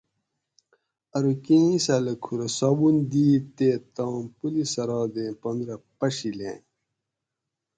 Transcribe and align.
ارو 1.17 1.33
کیں 1.43 1.65
اِیساۤلہ 1.75 2.13
کُھورہ 2.23 2.47
صابن 2.57 2.95
دیت 3.11 3.43
تے 3.57 3.69
تام 3.95 4.17
پلِ 4.37 4.55
صراطیں 4.73 5.31
پن 5.41 5.57
رہ 5.67 5.75
پڛیلیں 5.97 6.57